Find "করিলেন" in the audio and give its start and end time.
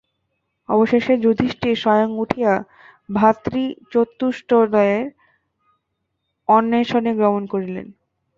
7.45-7.87